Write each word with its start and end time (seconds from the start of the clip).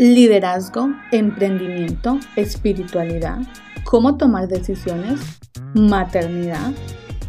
liderazgo, 0.00 0.94
emprendimiento, 1.12 2.18
espiritualidad, 2.34 3.40
cómo 3.84 4.16
tomar 4.16 4.48
decisiones, 4.48 5.20
maternidad. 5.74 6.72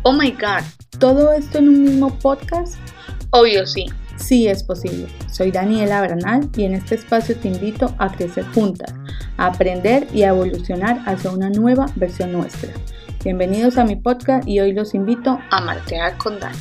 Oh 0.04 0.14
my 0.14 0.32
god, 0.32 0.64
¿todo 0.98 1.34
esto 1.34 1.58
en 1.58 1.68
un 1.68 1.84
mismo 1.84 2.18
podcast? 2.20 2.76
Obvio 3.32 3.68
sí. 3.68 3.88
Sí 4.16 4.48
es 4.48 4.64
posible. 4.64 5.08
Soy 5.30 5.52
Daniela 5.52 6.00
Bernal 6.00 6.48
y 6.56 6.64
en 6.64 6.76
este 6.76 6.96
espacio 6.96 7.36
te 7.36 7.50
invito 7.50 7.94
a 7.98 8.10
crecer 8.10 8.46
juntas, 8.54 8.94
a 9.36 9.48
aprender 9.48 10.08
y 10.14 10.24
a 10.24 10.30
evolucionar 10.30 11.02
hacia 11.06 11.32
una 11.32 11.50
nueva 11.50 11.88
versión 11.98 12.32
nuestra. 12.32 12.72
Bienvenidos 13.22 13.78
a 13.80 13.84
mi 13.84 13.98
podcast 13.98 14.48
y 14.48 14.62
hoy 14.62 14.72
los 14.72 14.94
invito 14.94 15.38
a 15.50 15.60
martear 15.60 16.18
con 16.18 16.40
Dani. 16.40 16.58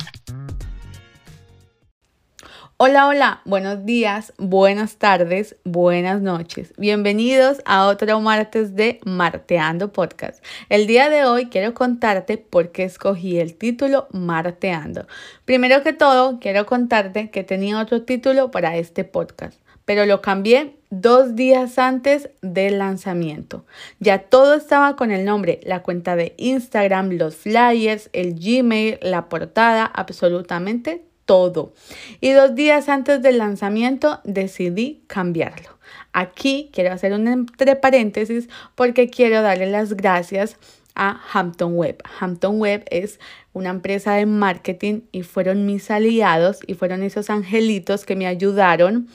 Hola, 2.83 3.07
hola, 3.07 3.41
buenos 3.45 3.85
días, 3.85 4.33
buenas 4.39 4.95
tardes, 4.95 5.55
buenas 5.63 6.19
noches. 6.19 6.73
Bienvenidos 6.79 7.61
a 7.65 7.85
otro 7.85 8.19
martes 8.21 8.75
de 8.75 8.99
Marteando 9.05 9.93
Podcast. 9.93 10.43
El 10.67 10.87
día 10.87 11.11
de 11.11 11.23
hoy 11.25 11.45
quiero 11.49 11.75
contarte 11.75 12.39
por 12.39 12.71
qué 12.71 12.85
escogí 12.85 13.37
el 13.37 13.53
título 13.53 14.07
Marteando. 14.13 15.05
Primero 15.45 15.83
que 15.83 15.93
todo, 15.93 16.39
quiero 16.39 16.65
contarte 16.65 17.29
que 17.29 17.43
tenía 17.43 17.79
otro 17.79 18.01
título 18.01 18.49
para 18.49 18.75
este 18.75 19.03
podcast, 19.03 19.59
pero 19.85 20.07
lo 20.07 20.23
cambié 20.23 20.75
dos 20.89 21.35
días 21.35 21.77
antes 21.77 22.31
del 22.41 22.79
lanzamiento. 22.79 23.63
Ya 23.99 24.23
todo 24.23 24.55
estaba 24.55 24.95
con 24.95 25.11
el 25.11 25.23
nombre, 25.23 25.59
la 25.65 25.83
cuenta 25.83 26.15
de 26.15 26.33
Instagram, 26.37 27.11
los 27.11 27.35
flyers, 27.35 28.09
el 28.11 28.33
Gmail, 28.33 28.97
la 29.03 29.29
portada, 29.29 29.85
absolutamente 29.85 31.10
todo. 31.31 31.71
Y 32.19 32.31
dos 32.31 32.55
días 32.55 32.89
antes 32.89 33.21
del 33.21 33.37
lanzamiento 33.37 34.19
decidí 34.25 35.01
cambiarlo. 35.07 35.69
Aquí 36.11 36.69
quiero 36.73 36.91
hacer 36.91 37.13
un 37.13 37.25
entre 37.25 37.77
paréntesis 37.77 38.49
porque 38.75 39.09
quiero 39.09 39.41
darle 39.41 39.67
las 39.67 39.93
gracias 39.93 40.57
a 40.93 41.21
Hampton 41.31 41.77
Web. 41.77 42.03
Hampton 42.19 42.59
Web 42.59 42.83
es 42.91 43.17
una 43.53 43.69
empresa 43.69 44.15
de 44.15 44.25
marketing 44.25 45.03
y 45.13 45.23
fueron 45.23 45.65
mis 45.65 45.89
aliados 45.89 46.59
y 46.67 46.73
fueron 46.73 47.01
esos 47.01 47.29
angelitos 47.29 48.03
que 48.03 48.17
me 48.17 48.27
ayudaron 48.27 49.07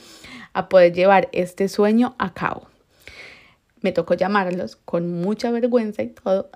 a 0.53 0.69
poder 0.69 0.93
llevar 0.93 1.29
este 1.33 1.67
sueño 1.67 2.15
a 2.17 2.33
cabo. 2.33 2.67
Me 3.81 3.91
tocó 3.91 4.15
llamarlos 4.15 4.75
con 4.75 5.21
mucha 5.21 5.51
vergüenza 5.51 6.01
y 6.01 6.07
todo. 6.07 6.49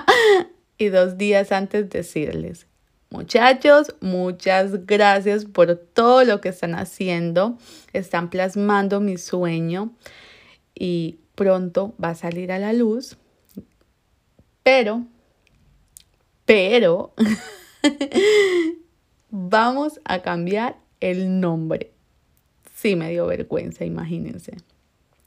y 0.76 0.88
dos 0.88 1.16
días 1.16 1.50
antes 1.50 1.88
decirles, 1.88 2.66
Muchachos, 3.12 3.94
muchas 4.00 4.86
gracias 4.86 5.44
por 5.44 5.76
todo 5.76 6.24
lo 6.24 6.40
que 6.40 6.48
están 6.48 6.74
haciendo. 6.74 7.58
Están 7.92 8.30
plasmando 8.30 9.02
mi 9.02 9.18
sueño 9.18 9.92
y 10.74 11.18
pronto 11.34 11.94
va 12.02 12.08
a 12.10 12.14
salir 12.14 12.50
a 12.52 12.58
la 12.58 12.72
luz. 12.72 13.18
Pero, 14.62 15.04
pero, 16.46 17.12
vamos 19.30 20.00
a 20.04 20.22
cambiar 20.22 20.78
el 21.00 21.38
nombre. 21.38 21.90
Sí, 22.74 22.96
me 22.96 23.10
dio 23.10 23.26
vergüenza, 23.26 23.84
imagínense. 23.84 24.56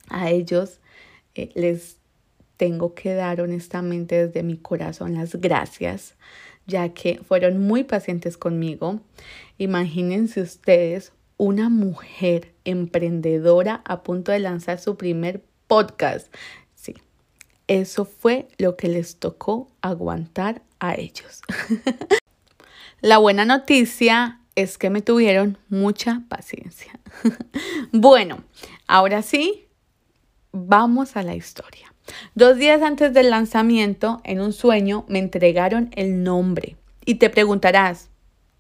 A 0.10 0.32
ellos 0.32 0.80
eh, 1.36 1.52
les 1.54 2.00
tengo 2.58 2.96
que 2.96 3.14
dar 3.14 3.42
honestamente 3.42 4.26
desde 4.26 4.42
mi 4.42 4.58
corazón 4.58 5.14
las 5.14 5.36
gracias 5.36 6.16
ya 6.68 6.90
que 6.90 7.22
fueron 7.28 7.60
muy 7.60 7.84
pacientes 7.84 8.38
conmigo. 8.38 9.02
Imagínense 9.58 10.42
ustedes 10.42 11.14
una 11.38 11.70
mujer 11.70 12.54
emprendedora 12.64 13.82
a 13.86 14.04
punto 14.04 14.32
de 14.32 14.40
lanzar 14.40 14.80
su 14.80 14.98
primer 14.98 15.44
podcast. 15.68 16.34
Sí, 16.76 16.96
eso 17.68 18.06
fue 18.06 18.48
lo 18.58 18.78
que 18.78 18.88
les 18.88 19.18
tocó 19.18 19.70
aguantar 19.82 20.62
a 20.80 20.96
ellos. 20.96 21.42
La 23.02 23.18
buena 23.18 23.46
noticia 23.46 24.40
es 24.56 24.78
que 24.78 24.90
me 24.90 25.02
tuvieron 25.02 25.58
mucha 25.70 26.24
paciencia. 26.30 27.00
bueno, 27.92 28.44
ahora 28.88 29.22
sí, 29.22 29.68
vamos 30.52 31.18
a 31.18 31.24
la 31.24 31.36
historia. 31.36 31.94
Dos 32.36 32.58
días 32.58 32.82
antes 32.82 33.14
del 33.14 33.30
lanzamiento, 33.30 34.22
en 34.24 34.42
un 34.42 34.54
sueño, 34.54 35.06
me 35.08 35.20
entregaron 35.20 35.90
el 35.96 36.24
nombre. 36.24 36.76
Y 37.06 37.16
te 37.16 37.30
preguntarás, 37.30 38.10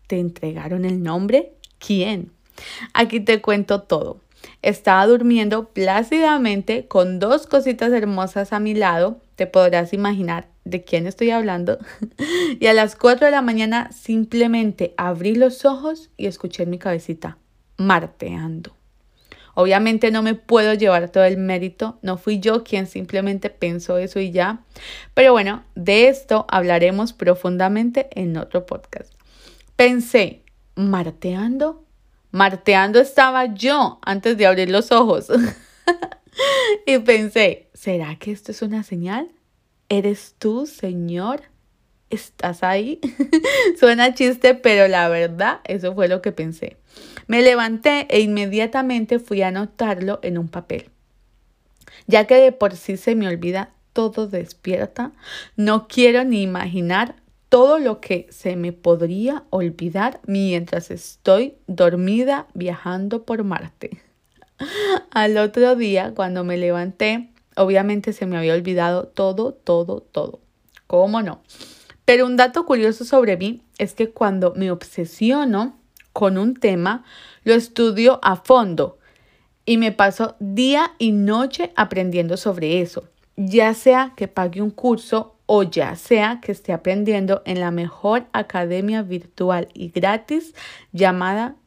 ¿te 0.07 0.19
entregaron 0.19 0.85
el 0.85 1.01
nombre? 1.01 1.53
¿Quién? 1.79 2.31
Aquí 2.94 3.19
te 3.19 3.41
cuento 3.41 3.81
todo. 3.81 4.19
Estaba 4.61 5.06
durmiendo 5.07 5.69
plácidamente 5.69 6.88
con 6.88 7.19
dos 7.19 7.47
cositas 7.47 7.91
hermosas 7.91 8.53
a 8.53 8.59
mi 8.59 8.73
lado. 8.73 9.19
Te 9.35 9.47
podrás 9.47 9.94
imaginar 9.94 10.47
de 10.63 10.83
quién 10.83 11.07
estoy 11.07 11.31
hablando. 11.31 11.77
y 12.59 12.67
a 12.67 12.73
las 12.73 12.95
4 12.95 13.25
de 13.25 13.31
la 13.31 13.41
mañana 13.41 13.91
simplemente 13.91 14.94
abrí 14.97 15.35
los 15.35 15.66
ojos 15.66 16.09
y 16.17 16.27
escuché 16.27 16.63
en 16.63 16.69
mi 16.69 16.79
cabecita, 16.79 17.38
marteando. 17.77 18.75
Obviamente 19.55 20.11
no 20.11 20.21
me 20.21 20.35
puedo 20.35 20.73
llevar 20.73 21.09
todo 21.09 21.23
el 21.23 21.38
mérito, 21.38 21.97
no 22.01 22.17
fui 22.17 22.39
yo 22.39 22.63
quien 22.63 22.88
simplemente 22.88 23.49
pensó 23.49 23.97
eso 23.97 24.19
y 24.19 24.31
ya. 24.31 24.63
Pero 25.13 25.31
bueno, 25.31 25.63
de 25.75 26.09
esto 26.09 26.45
hablaremos 26.49 27.13
profundamente 27.13 28.09
en 28.11 28.38
otro 28.38 28.65
podcast. 28.65 29.13
Pensé, 29.77 30.44
marteando, 30.75 31.85
marteando 32.31 32.99
estaba 32.99 33.53
yo 33.53 33.99
antes 34.03 34.38
de 34.38 34.45
abrir 34.45 34.69
los 34.69 34.91
ojos. 34.91 35.27
y 36.85 36.97
pensé, 36.99 37.69
¿será 37.73 38.17
que 38.17 38.31
esto 38.31 38.51
es 38.51 38.61
una 38.61 38.83
señal? 38.83 39.31
¿Eres 39.88 40.35
tú, 40.38 40.65
Señor? 40.65 41.44
¿Estás 42.09 42.61
ahí? 42.61 42.99
Suena 43.79 44.13
chiste, 44.13 44.53
pero 44.53 44.88
la 44.88 45.07
verdad, 45.07 45.61
eso 45.63 45.94
fue 45.95 46.07
lo 46.07 46.21
que 46.21 46.31
pensé. 46.31 46.77
Me 47.28 47.41
levanté 47.41 48.08
e 48.09 48.22
inmediatamente 48.22 49.19
fui 49.19 49.41
a 49.41 49.47
anotarlo 49.47 50.19
en 50.22 50.38
un 50.38 50.47
papel. 50.47 50.90
Ya 52.08 52.25
que 52.25 52.36
de 52.36 52.52
por 52.52 52.75
sí 52.75 52.97
se 52.97 53.16
me 53.16 53.28
olvida 53.28 53.72
todo 53.94 54.28
despierta, 54.28 55.12
no 55.56 55.88
quiero 55.88 56.24
ni 56.24 56.41
imaginar 56.41 57.16
todo 57.50 57.80
lo 57.80 58.02
que 58.02 58.28
se 58.30 58.56
me 58.56 58.74
podría 58.74 59.44
olvidar 59.50 60.19
mientras 60.25 60.91
estoy 60.91 61.56
dormida 61.68 62.47
viajando 62.53 63.24
por 63.24 63.44
Marte. 63.44 64.02
Al 65.12 65.38
otro 65.38 65.75
día, 65.75 66.13
cuando 66.16 66.44
me 66.44 66.57
levanté, 66.57 67.30
obviamente 67.56 68.13
se 68.13 68.25
me 68.25 68.38
había 68.38 68.53
olvidado 68.53 69.07
todo, 69.07 69.53
todo, 69.53 70.02
todo. 70.02 70.40
¿Cómo 70.88 71.22
no? 71.22 71.42
Pero 72.03 72.25
un 72.25 72.38
dato 72.38 72.66
curioso 72.66 73.06
sobre 73.06 73.38
mí 73.38 73.62
es 73.78 73.94
que 73.94 74.12
cuando 74.12 74.53
me 74.56 74.69
obsesiono 74.69 75.80
con 76.15 76.37
un 76.37 76.53
tema, 76.53 77.03
lo 77.43 77.53
estudio 77.53 78.21
a 78.23 78.37
fondo 78.37 78.99
y 79.65 79.75
me 79.75 79.91
paso 79.91 80.37
día 80.39 80.93
y 80.97 81.11
noche 81.11 81.73
aprendiendo 81.75 82.37
sobre 82.37 82.79
eso, 82.79 83.09
ya 83.35 83.73
sea 83.73 84.13
que 84.15 84.29
pague 84.29 84.61
un 84.61 84.69
curso 84.69 85.35
o 85.45 85.63
ya 85.63 85.93
sea 85.97 86.39
que 86.41 86.53
esté 86.53 86.71
aprendiendo 86.71 87.41
en 87.45 87.59
la 87.59 87.69
mejor 87.69 88.27
academia 88.31 89.01
virtual 89.01 89.67
y 89.73 89.89
gratis 89.89 90.55
llamada 90.93 91.57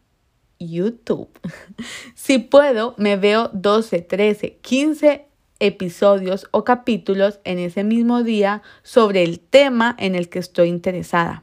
YouTube. 0.58 1.28
si 2.14 2.38
puedo, 2.38 2.94
me 2.96 3.16
veo 3.16 3.50
12, 3.52 4.00
13, 4.00 4.56
15 4.62 5.26
episodios 5.60 6.48
o 6.52 6.64
capítulos 6.64 7.40
en 7.44 7.58
ese 7.58 7.84
mismo 7.84 8.22
día 8.22 8.62
sobre 8.82 9.24
el 9.24 9.40
tema 9.40 9.94
en 9.98 10.14
el 10.14 10.30
que 10.30 10.38
estoy 10.38 10.70
interesada. 10.70 11.42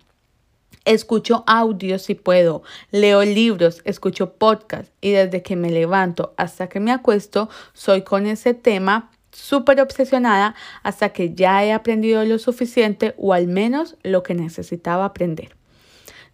Escucho 0.85 1.43
audios 1.47 2.03
si 2.03 2.15
puedo, 2.15 2.61
leo 2.91 3.23
libros, 3.23 3.81
escucho 3.85 4.33
podcasts 4.33 4.91
y 5.01 5.11
desde 5.11 5.41
que 5.41 5.55
me 5.55 5.71
levanto 5.71 6.33
hasta 6.37 6.69
que 6.69 6.79
me 6.79 6.91
acuesto 6.91 7.49
soy 7.73 8.03
con 8.03 8.27
ese 8.27 8.53
tema 8.53 9.09
súper 9.31 9.81
obsesionada 9.81 10.55
hasta 10.83 11.09
que 11.09 11.33
ya 11.33 11.63
he 11.65 11.73
aprendido 11.73 12.23
lo 12.23 12.39
suficiente 12.39 13.15
o 13.17 13.33
al 13.33 13.47
menos 13.47 13.97
lo 14.03 14.23
que 14.23 14.35
necesitaba 14.35 15.05
aprender. 15.05 15.55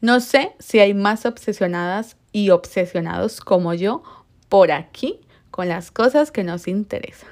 No 0.01 0.19
sé 0.19 0.53
si 0.59 0.79
hay 0.79 0.93
más 0.93 1.25
obsesionadas 1.25 2.17
y 2.31 2.49
obsesionados 2.49 3.39
como 3.39 3.73
yo 3.73 4.03
por 4.49 4.71
aquí 4.71 5.21
con 5.49 5.69
las 5.69 5.91
cosas 5.91 6.31
que 6.31 6.43
nos 6.43 6.67
interesan. 6.67 7.29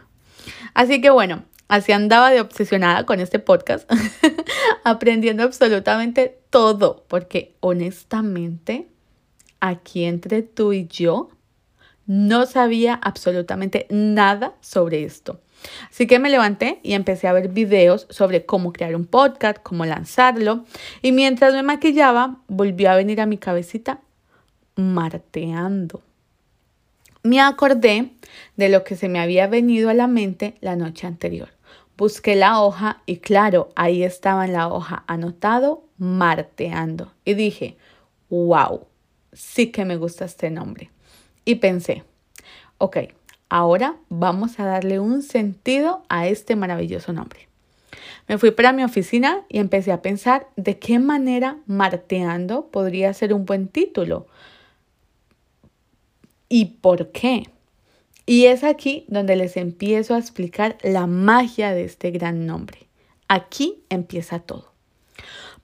Así 0.73 1.01
que 1.01 1.09
bueno, 1.09 1.43
así 1.69 1.93
andaba 1.93 2.31
de 2.31 2.41
obsesionada 2.41 3.05
con 3.05 3.21
este 3.21 3.39
podcast, 3.39 3.89
aprendiendo 4.83 5.43
absolutamente 5.43 6.37
todo, 6.49 7.05
porque 7.07 7.55
honestamente, 7.61 8.87
aquí 9.61 10.03
entre 10.03 10.41
tú 10.41 10.73
y 10.73 10.87
yo, 10.87 11.29
no 12.05 12.47
sabía 12.47 12.95
absolutamente 12.95 13.85
nada 13.89 14.55
sobre 14.61 15.03
esto. 15.03 15.39
Así 15.89 16.07
que 16.07 16.19
me 16.19 16.29
levanté 16.29 16.79
y 16.83 16.93
empecé 16.93 17.27
a 17.27 17.33
ver 17.33 17.49
videos 17.49 18.07
sobre 18.09 18.45
cómo 18.45 18.73
crear 18.73 18.95
un 18.95 19.05
podcast, 19.05 19.59
cómo 19.61 19.85
lanzarlo. 19.85 20.65
Y 21.01 21.11
mientras 21.11 21.53
me 21.53 21.63
maquillaba, 21.63 22.37
volvió 22.47 22.89
a 22.89 22.95
venir 22.95 23.21
a 23.21 23.25
mi 23.25 23.37
cabecita 23.37 23.99
marteando. 24.75 26.01
Me 27.21 27.41
acordé 27.41 28.11
de 28.55 28.69
lo 28.69 28.83
que 28.83 28.95
se 28.95 29.09
me 29.09 29.19
había 29.19 29.47
venido 29.47 29.89
a 29.89 29.93
la 29.93 30.07
mente 30.07 30.55
la 30.61 30.75
noche 30.75 31.05
anterior. 31.05 31.49
Busqué 31.99 32.37
la 32.37 32.61
hoja 32.61 33.01
y 33.05 33.17
claro, 33.17 33.73
ahí 33.75 34.03
estaba 34.03 34.45
en 34.45 34.53
la 34.53 34.69
hoja 34.69 35.03
anotado 35.05 35.83
marteando. 35.97 37.11
Y 37.25 37.33
dije, 37.33 37.75
wow, 38.29 38.87
sí 39.33 39.69
que 39.73 39.83
me 39.83 39.97
gusta 39.97 40.23
este 40.23 40.49
nombre. 40.49 40.91
Y 41.43 41.55
pensé, 41.55 42.05
ok, 42.77 42.99
ahora 43.49 43.97
vamos 44.07 44.61
a 44.61 44.65
darle 44.65 45.01
un 45.01 45.21
sentido 45.21 46.03
a 46.07 46.25
este 46.27 46.55
maravilloso 46.55 47.11
nombre. 47.11 47.49
Me 48.29 48.37
fui 48.37 48.51
para 48.51 48.71
mi 48.71 48.85
oficina 48.85 49.41
y 49.49 49.59
empecé 49.59 49.91
a 49.91 50.01
pensar 50.01 50.47
de 50.55 50.79
qué 50.79 50.99
manera 50.99 51.57
marteando 51.65 52.67
podría 52.67 53.13
ser 53.13 53.33
un 53.33 53.43
buen 53.43 53.67
título. 53.67 54.25
¿Y 56.47 56.63
por 56.79 57.11
qué? 57.11 57.43
Y 58.29 58.45
es 58.45 58.63
aquí 58.63 59.05
donde 59.07 59.35
les 59.35 59.57
empiezo 59.57 60.13
a 60.13 60.19
explicar 60.19 60.77
la 60.83 61.07
magia 61.07 61.73
de 61.73 61.83
este 61.83 62.11
gran 62.11 62.45
nombre. 62.45 62.87
Aquí 63.27 63.83
empieza 63.89 64.37
todo. 64.37 64.71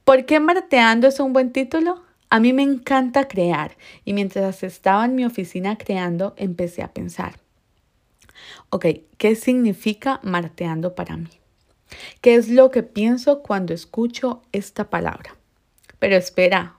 ¿Por 0.03 0.25
qué 0.25 0.39
Marteando 0.39 1.05
es 1.07 1.19
un 1.19 1.31
buen 1.31 1.51
título? 1.51 2.01
A 2.31 2.39
mí 2.39 2.53
me 2.53 2.63
encanta 2.63 3.27
crear 3.27 3.77
y 4.03 4.13
mientras 4.13 4.63
estaba 4.63 5.05
en 5.05 5.13
mi 5.13 5.25
oficina 5.25 5.77
creando 5.77 6.33
empecé 6.37 6.81
a 6.81 6.91
pensar, 6.91 7.37
ok, 8.71 8.87
¿qué 9.19 9.35
significa 9.35 10.19
marteando 10.23 10.95
para 10.95 11.17
mí? 11.17 11.29
¿Qué 12.19 12.33
es 12.33 12.49
lo 12.49 12.71
que 12.71 12.81
pienso 12.81 13.43
cuando 13.43 13.75
escucho 13.75 14.41
esta 14.51 14.89
palabra? 14.89 15.35
Pero 15.99 16.15
espera, 16.15 16.74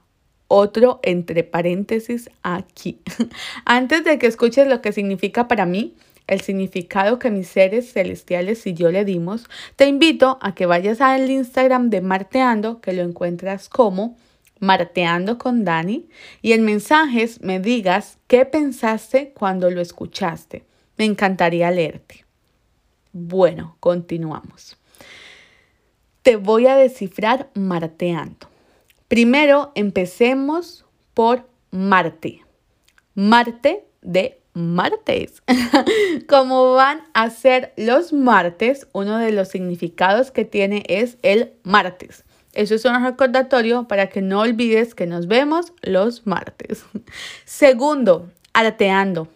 otro 0.47 0.99
entre 1.03 1.43
paréntesis 1.43 2.29
aquí. 2.43 2.99
Antes 3.65 4.03
de 4.03 4.17
que 4.17 4.27
escuches 4.27 4.67
lo 4.67 4.81
que 4.81 4.91
significa 4.91 5.47
para 5.47 5.65
mí, 5.65 5.95
el 6.27 6.41
significado 6.41 7.19
que 7.19 7.31
mis 7.31 7.47
seres 7.47 7.93
celestiales 7.93 8.67
y 8.67 8.73
yo 8.73 8.91
le 8.91 9.05
dimos, 9.05 9.45
te 9.75 9.87
invito 9.87 10.37
a 10.41 10.53
que 10.53 10.65
vayas 10.65 11.01
al 11.01 11.29
Instagram 11.29 11.89
de 11.89 12.01
Marteando, 12.01 12.81
que 12.81 12.93
lo 12.93 13.01
encuentras 13.03 13.69
como 13.69 14.17
Marteando 14.59 15.37
con 15.37 15.63
Dani, 15.63 16.09
y 16.41 16.51
en 16.51 16.63
mensajes 16.63 17.41
me 17.41 17.59
digas 17.59 18.17
qué 18.27 18.45
pensaste 18.45 19.31
cuando 19.33 19.69
lo 19.69 19.81
escuchaste. 19.81 20.65
Me 20.97 21.05
encantaría 21.05 21.71
leerte. 21.71 22.25
Bueno, 23.13 23.77
continuamos. 23.79 24.77
Te 26.23 26.35
voy 26.35 26.67
a 26.67 26.75
descifrar 26.75 27.49
marteando. 27.53 28.49
Primero 29.07 29.71
empecemos 29.75 30.85
por 31.13 31.47
Marte. 31.71 32.43
Marte 33.13 33.85
de 34.01 34.41
martes. 34.53 35.43
Como 36.27 36.73
van 36.73 37.03
a 37.13 37.29
ser 37.29 37.73
los 37.77 38.11
martes, 38.11 38.87
uno 38.91 39.17
de 39.17 39.31
los 39.31 39.47
significados 39.47 40.31
que 40.31 40.45
tiene 40.45 40.83
es 40.87 41.17
el 41.21 41.53
martes. 41.63 42.25
Eso 42.53 42.75
es 42.75 42.83
un 42.85 43.01
recordatorio 43.03 43.87
para 43.87 44.07
que 44.07 44.21
no 44.21 44.41
olvides 44.41 44.95
que 44.95 45.05
nos 45.05 45.27
vemos 45.27 45.73
los 45.81 46.25
martes. 46.25 46.83
Segundo, 47.45 48.29
arteando. 48.53 49.27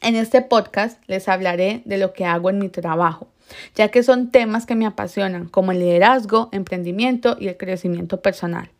En 0.00 0.16
este 0.16 0.42
podcast 0.42 1.00
les 1.06 1.28
hablaré 1.28 1.82
de 1.84 1.98
lo 1.98 2.12
que 2.12 2.24
hago 2.24 2.50
en 2.50 2.58
mi 2.58 2.68
trabajo, 2.68 3.28
ya 3.74 3.88
que 3.88 4.02
son 4.02 4.30
temas 4.30 4.66
que 4.66 4.74
me 4.74 4.86
apasionan, 4.86 5.48
como 5.48 5.72
el 5.72 5.78
liderazgo, 5.78 6.48
emprendimiento 6.52 7.36
y 7.38 7.48
el 7.48 7.56
crecimiento 7.56 8.20
personal. 8.20 8.70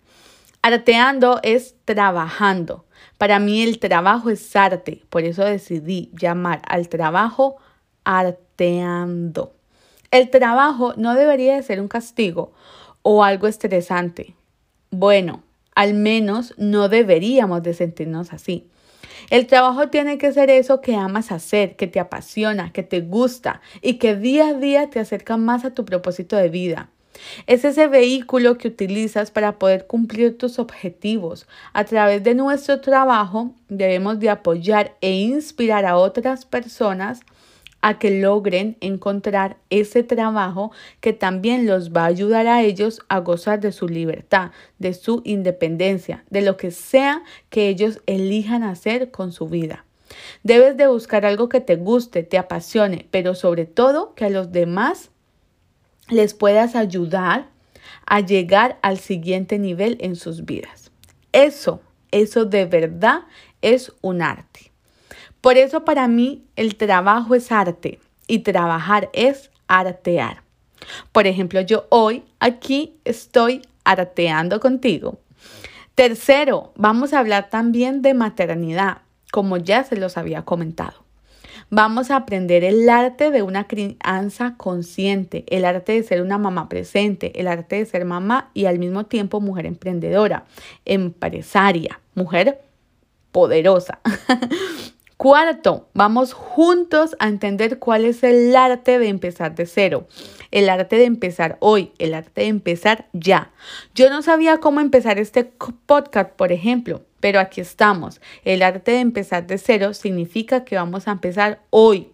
Arteando 0.62 1.40
es 1.42 1.74
trabajando. 1.84 2.84
Para 3.18 3.38
mí 3.38 3.62
el 3.62 3.78
trabajo 3.78 4.30
es 4.30 4.54
arte, 4.56 5.02
por 5.08 5.24
eso 5.24 5.44
decidí 5.44 6.10
llamar 6.14 6.62
al 6.66 6.88
trabajo 6.88 7.56
arteando. 8.04 9.54
El 10.10 10.30
trabajo 10.30 10.94
no 10.96 11.14
debería 11.14 11.56
de 11.56 11.62
ser 11.62 11.80
un 11.80 11.88
castigo 11.88 12.52
o 13.02 13.24
algo 13.24 13.46
estresante. 13.46 14.34
Bueno, 14.90 15.42
al 15.74 15.94
menos 15.94 16.54
no 16.58 16.88
deberíamos 16.88 17.62
de 17.62 17.74
sentirnos 17.74 18.32
así. 18.32 18.68
El 19.30 19.46
trabajo 19.46 19.88
tiene 19.88 20.18
que 20.18 20.32
ser 20.32 20.50
eso 20.50 20.80
que 20.80 20.94
amas 20.94 21.32
hacer, 21.32 21.76
que 21.76 21.86
te 21.86 22.00
apasiona, 22.00 22.72
que 22.72 22.82
te 22.82 23.00
gusta 23.00 23.60
y 23.80 23.94
que 23.94 24.16
día 24.16 24.48
a 24.48 24.54
día 24.54 24.90
te 24.90 25.00
acerca 25.00 25.36
más 25.36 25.64
a 25.64 25.74
tu 25.74 25.84
propósito 25.84 26.36
de 26.36 26.48
vida. 26.48 26.88
Es 27.46 27.64
ese 27.64 27.86
vehículo 27.88 28.58
que 28.58 28.68
utilizas 28.68 29.30
para 29.30 29.58
poder 29.58 29.86
cumplir 29.86 30.38
tus 30.38 30.58
objetivos. 30.58 31.46
A 31.72 31.84
través 31.84 32.22
de 32.24 32.34
nuestro 32.34 32.80
trabajo 32.80 33.54
debemos 33.68 34.18
de 34.18 34.30
apoyar 34.30 34.96
e 35.00 35.12
inspirar 35.12 35.84
a 35.84 35.96
otras 35.96 36.44
personas 36.44 37.20
a 37.82 37.98
que 37.98 38.10
logren 38.10 38.76
encontrar 38.80 39.58
ese 39.68 40.02
trabajo 40.02 40.72
que 41.00 41.12
también 41.12 41.66
los 41.66 41.92
va 41.92 42.04
a 42.04 42.06
ayudar 42.06 42.46
a 42.46 42.62
ellos 42.62 43.02
a 43.08 43.18
gozar 43.18 43.60
de 43.60 43.72
su 43.72 43.88
libertad, 43.88 44.52
de 44.78 44.94
su 44.94 45.20
independencia, 45.24 46.24
de 46.30 46.42
lo 46.42 46.56
que 46.56 46.70
sea 46.70 47.22
que 47.50 47.68
ellos 47.68 48.00
elijan 48.06 48.62
hacer 48.62 49.10
con 49.10 49.32
su 49.32 49.48
vida. 49.48 49.84
Debes 50.42 50.76
de 50.76 50.86
buscar 50.86 51.26
algo 51.26 51.48
que 51.48 51.60
te 51.60 51.76
guste, 51.76 52.22
te 52.22 52.38
apasione, 52.38 53.06
pero 53.10 53.34
sobre 53.34 53.66
todo 53.66 54.14
que 54.14 54.26
a 54.26 54.30
los 54.30 54.52
demás 54.52 55.10
les 56.08 56.34
puedas 56.34 56.76
ayudar 56.76 57.48
a 58.06 58.20
llegar 58.20 58.78
al 58.82 58.98
siguiente 58.98 59.58
nivel 59.58 59.96
en 60.00 60.16
sus 60.16 60.44
vidas. 60.44 60.90
Eso, 61.32 61.80
eso 62.10 62.44
de 62.44 62.66
verdad 62.66 63.22
es 63.62 63.92
un 64.02 64.22
arte. 64.22 64.71
Por 65.42 65.58
eso 65.58 65.84
para 65.84 66.06
mí 66.06 66.44
el 66.54 66.76
trabajo 66.76 67.34
es 67.34 67.50
arte 67.50 67.98
y 68.28 68.38
trabajar 68.38 69.10
es 69.12 69.50
artear. 69.66 70.42
Por 71.10 71.26
ejemplo, 71.26 71.60
yo 71.60 71.86
hoy 71.90 72.22
aquí 72.38 72.94
estoy 73.04 73.62
arteando 73.82 74.60
contigo. 74.60 75.18
Tercero, 75.96 76.72
vamos 76.76 77.12
a 77.12 77.18
hablar 77.18 77.50
también 77.50 78.02
de 78.02 78.14
maternidad, 78.14 78.98
como 79.32 79.56
ya 79.56 79.82
se 79.82 79.96
los 79.96 80.16
había 80.16 80.42
comentado. 80.42 81.02
Vamos 81.70 82.12
a 82.12 82.16
aprender 82.16 82.62
el 82.62 82.88
arte 82.88 83.32
de 83.32 83.42
una 83.42 83.66
crianza 83.66 84.54
consciente, 84.56 85.44
el 85.48 85.64
arte 85.64 85.92
de 85.92 86.04
ser 86.04 86.22
una 86.22 86.38
mamá 86.38 86.68
presente, 86.68 87.32
el 87.40 87.48
arte 87.48 87.76
de 87.76 87.86
ser 87.86 88.04
mamá 88.04 88.50
y 88.54 88.66
al 88.66 88.78
mismo 88.78 89.06
tiempo 89.06 89.40
mujer 89.40 89.66
emprendedora, 89.66 90.44
empresaria, 90.84 91.98
mujer 92.14 92.60
poderosa. 93.32 93.98
Cuarto, 95.16 95.88
vamos 95.94 96.32
juntos 96.32 97.16
a 97.20 97.28
entender 97.28 97.78
cuál 97.78 98.04
es 98.04 98.24
el 98.24 98.54
arte 98.56 98.98
de 98.98 99.08
empezar 99.08 99.54
de 99.54 99.66
cero, 99.66 100.08
el 100.50 100.68
arte 100.68 100.96
de 100.96 101.04
empezar 101.04 101.58
hoy, 101.60 101.92
el 101.98 102.14
arte 102.14 102.40
de 102.40 102.48
empezar 102.48 103.08
ya. 103.12 103.52
Yo 103.94 104.10
no 104.10 104.22
sabía 104.22 104.58
cómo 104.58 104.80
empezar 104.80 105.18
este 105.18 105.44
podcast, 105.44 106.30
por 106.30 106.50
ejemplo, 106.50 107.02
pero 107.20 107.38
aquí 107.38 107.60
estamos. 107.60 108.20
El 108.44 108.62
arte 108.62 108.92
de 108.92 109.00
empezar 109.00 109.46
de 109.46 109.58
cero 109.58 109.94
significa 109.94 110.64
que 110.64 110.76
vamos 110.76 111.06
a 111.06 111.12
empezar 111.12 111.60
hoy, 111.70 112.10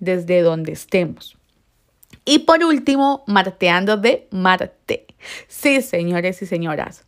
desde 0.00 0.42
donde 0.42 0.72
estemos. 0.72 1.36
Y 2.24 2.40
por 2.40 2.64
último, 2.64 3.22
marteando 3.26 3.96
de 3.96 4.26
Marte. 4.30 5.06
Sí, 5.46 5.82
señores 5.82 6.42
y 6.42 6.46
señoras, 6.46 7.04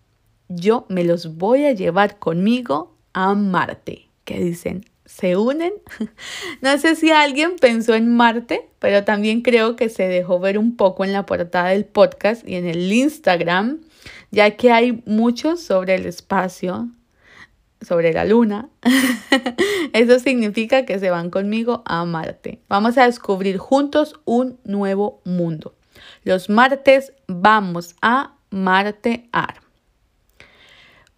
yo 0.49 0.87
me 0.89 1.03
los 1.05 1.37
voy 1.37 1.65
a 1.65 1.73
llevar 1.73 2.19
conmigo 2.19 2.95
a 3.13 3.35
Marte. 3.35 4.09
¿Qué 4.25 4.39
dicen? 4.39 4.92
¿Se 5.05 5.37
unen? 5.37 5.73
No 6.61 6.79
sé 6.79 6.95
si 6.95 7.11
alguien 7.11 7.57
pensó 7.61 7.95
en 7.95 8.15
Marte, 8.15 8.69
pero 8.79 9.05
también 9.05 9.43
creo 9.43 9.77
que 9.77 9.89
se 9.89 10.09
dejó 10.09 10.39
ver 10.39 10.59
un 10.59 10.77
poco 10.77 11.05
en 11.05 11.13
la 11.13 11.27
portada 11.27 11.71
del 11.71 11.85
podcast 11.85 12.47
y 12.47 12.55
en 12.55 12.67
el 12.67 12.93
Instagram, 12.93 13.81
ya 14.31 14.57
que 14.57 14.71
hay 14.71 15.03
mucho 15.07 15.57
sobre 15.57 15.97
el 15.97 16.07
espacio, 16.07 16.89
sobre 17.81 18.13
la 18.13 18.25
luna. 18.25 18.69
Eso 19.93 20.19
significa 20.19 20.87
que 20.87 20.99
se 20.99 21.11
van 21.11 21.31
conmigo 21.31 21.83
a 21.85 22.05
Marte. 22.05 22.61
Vamos 22.69 22.97
a 22.97 23.07
descubrir 23.07 23.59
juntos 23.59 24.21
un 24.25 24.59
nuevo 24.65 25.21
mundo. 25.25 25.75
Los 26.25 26.49
martes 26.49 27.13
vamos 27.27 27.97
a 28.01 28.35
martear. 28.51 29.72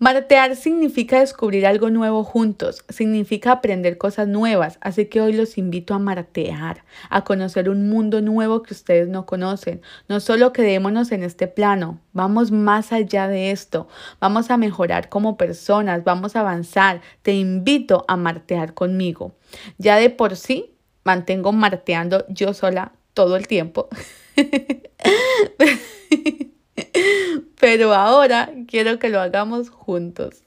Martear 0.05 0.55
significa 0.55 1.21
descubrir 1.21 1.67
algo 1.67 1.89
nuevo 1.89 2.25
juntos, 2.25 2.85
significa 2.91 3.53
aprender 3.53 3.97
cosas 3.97 4.29
nuevas, 4.29 4.77
así 4.83 5.07
que 5.07 5.23
hoy 5.23 5.33
los 5.33 5.57
invito 5.57 5.95
a 5.95 5.99
martear, 5.99 6.85
a 7.09 7.25
conocer 7.25 7.71
un 7.71 7.89
mundo 7.89 8.21
nuevo 8.21 8.63
que 8.63 8.75
ustedes 8.75 9.09
no 9.09 9.25
conocen. 9.25 9.81
No 10.07 10.21
solo 10.21 10.53
quedémonos 10.53 11.11
en 11.11 11.23
este 11.23 11.47
plano, 11.47 12.01
vamos 12.13 12.51
más 12.51 12.93
allá 12.93 13.29
de 13.29 13.51
esto, 13.51 13.89
vamos 14.21 14.51
a 14.51 14.59
mejorar 14.59 15.09
como 15.09 15.39
personas, 15.39 16.05
vamos 16.05 16.37
a 16.37 16.41
avanzar. 16.41 17.01
Te 17.23 17.33
invito 17.33 18.05
a 18.07 18.19
martear 18.19 18.75
conmigo. 18.75 19.35
Ya 19.79 19.97
de 19.97 20.11
por 20.11 20.37
sí 20.37 20.75
mantengo 21.03 21.53
marteando 21.53 22.27
yo 22.29 22.53
sola 22.53 22.93
todo 23.15 23.37
el 23.37 23.49
tiempo. 23.49 23.89
Pero 27.65 27.95
ahora 27.95 28.53
quiero 28.69 28.99
que 28.99 29.09
lo 29.09 29.23
hagamos 29.23 29.71
juntos. 29.71 30.43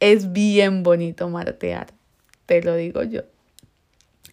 Es 0.00 0.32
bien 0.32 0.82
bonito 0.82 1.28
martear, 1.28 1.86
te 2.46 2.64
lo 2.64 2.74
digo 2.74 3.04
yo. 3.04 3.20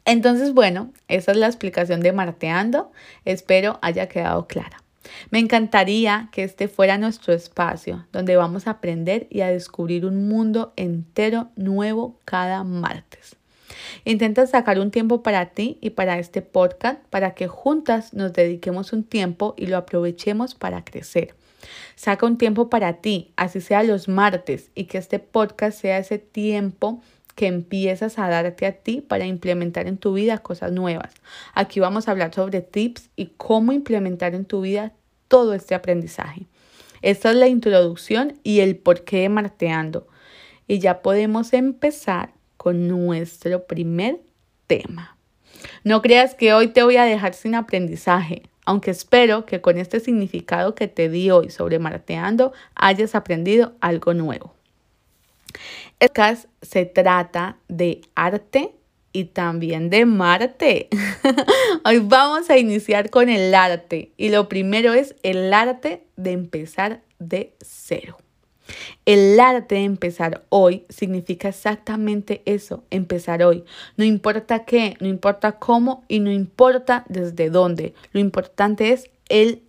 Entonces, 0.06 0.52
bueno, 0.52 0.92
esa 1.08 1.34
es 1.34 1.38
la 1.38 1.46
explicación 1.46 2.00
de 2.00 2.14
Marteando. 2.14 2.92
Espero 3.26 3.78
haya 3.84 4.10
quedado 4.10 4.48
clara. 4.48 4.82
Me 5.30 5.38
encantaría 5.38 6.30
que 6.32 6.44
este 6.44 6.68
fuera 6.68 6.98
nuestro 6.98 7.32
espacio 7.32 8.08
donde 8.12 8.38
vamos 8.38 8.66
a 8.66 8.72
aprender 8.72 9.28
y 9.30 9.42
a 9.42 9.52
descubrir 9.52 10.04
un 10.04 10.28
mundo 10.28 10.74
entero 10.78 11.50
nuevo 11.56 12.20
cada 12.26 12.64
martes. 12.64 13.36
Intenta 14.04 14.48
sacar 14.48 14.80
un 14.80 14.90
tiempo 14.90 15.22
para 15.22 15.52
ti 15.52 15.78
y 15.80 15.92
para 15.92 16.18
este 16.18 16.42
podcast 16.42 17.04
para 17.12 17.36
que 17.36 17.48
juntas 17.48 18.16
nos 18.16 18.34
dediquemos 18.34 18.94
un 18.94 19.04
tiempo 19.04 19.54
y 19.58 19.68
lo 19.68 19.78
aprovechemos 19.78 20.56
para 20.56 20.84
crecer. 20.84 21.36
Saca 21.96 22.26
un 22.26 22.38
tiempo 22.38 22.70
para 22.70 22.94
ti, 23.02 23.34
así 23.36 23.62
sea 23.62 23.84
los 23.84 24.08
martes, 24.08 24.72
y 24.76 24.86
que 24.86 24.98
este 24.98 25.20
podcast 25.20 25.80
sea 25.80 25.98
ese 25.98 26.18
tiempo 26.18 27.02
que 27.36 27.48
empiezas 27.48 28.18
a 28.18 28.30
darte 28.30 28.66
a 28.66 28.72
ti 28.72 29.02
para 29.02 29.26
implementar 29.26 29.88
en 29.88 29.98
tu 29.98 30.14
vida 30.14 30.38
cosas 30.38 30.72
nuevas. 30.72 31.14
Aquí 31.54 31.80
vamos 31.80 32.08
a 32.08 32.12
hablar 32.12 32.34
sobre 32.34 32.62
tips 32.62 33.10
y 33.16 33.28
cómo 33.38 33.74
implementar 33.74 34.34
en 34.36 34.46
tu 34.46 34.62
vida 34.62 34.94
todo 35.28 35.54
este 35.54 35.76
aprendizaje. 35.76 36.48
Esta 37.02 37.30
es 37.32 37.36
la 37.36 37.48
introducción 37.48 38.40
y 38.44 38.62
el 38.62 38.78
porqué 38.78 39.22
de 39.22 39.30
marteando. 39.30 40.08
Y 40.68 40.80
ya 40.80 41.02
podemos 41.02 41.54
empezar 41.54 42.34
con 42.58 42.88
nuestro 42.88 43.66
primer 43.68 44.22
tema. 44.66 45.16
No 45.84 46.02
creas 46.02 46.34
que 46.36 46.54
hoy 46.54 46.70
te 46.70 46.84
voy 46.84 46.98
a 46.98 47.04
dejar 47.04 47.34
sin 47.34 47.54
aprendizaje, 47.54 48.44
aunque 48.66 48.92
espero 48.92 49.46
que 49.46 49.62
con 49.62 49.78
este 49.78 50.00
significado 50.00 50.76
que 50.76 50.88
te 50.88 51.10
di 51.10 51.32
hoy 51.32 51.50
sobre 51.50 51.80
marteando 51.80 52.54
hayas 52.76 53.16
aprendido 53.16 53.74
algo 53.80 54.14
nuevo. 54.14 54.54
El 56.00 56.10
podcast 56.10 56.46
se 56.62 56.86
trata 56.86 57.58
de 57.68 58.02
arte 58.16 58.76
y 59.14 59.26
también 59.26 59.90
de 59.90 60.06
Marte. 60.06 60.90
Hoy 61.86 62.00
vamos 62.00 62.50
a 62.50 62.58
iniciar 62.58 63.10
con 63.10 63.30
el 63.30 63.56
arte 63.56 64.12
y 64.18 64.28
lo 64.28 64.50
primero 64.50 64.94
es 64.94 65.16
el 65.24 65.54
arte 65.54 66.04
de 66.18 66.34
empezar 66.34 67.02
de 67.18 67.54
cero. 67.62 68.18
El 69.06 69.40
arte 69.40 69.76
de 69.76 69.84
empezar 69.84 70.46
hoy 70.50 70.86
significa 70.90 71.50
exactamente 71.50 72.42
eso, 72.46 72.84
empezar 72.90 73.44
hoy. 73.44 73.64
No 73.98 74.04
importa 74.04 74.66
qué, 74.66 74.98
no 75.00 75.08
importa 75.08 75.54
cómo 75.54 76.04
y 76.08 76.20
no 76.20 76.32
importa 76.32 77.06
desde 77.08 77.50
dónde. 77.50 77.94
Lo 78.12 78.20
importante 78.20 78.92
es 78.92 79.10
el, 79.30 79.64